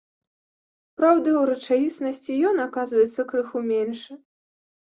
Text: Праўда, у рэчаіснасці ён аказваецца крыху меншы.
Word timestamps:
Праўда, 1.01 1.27
у 1.41 1.43
рэчаіснасці 1.51 2.39
ён 2.55 2.65
аказваецца 2.67 3.21
крыху 3.35 3.57
меншы. 3.69 4.13